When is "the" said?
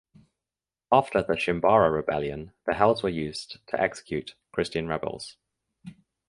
1.21-1.33, 2.65-2.73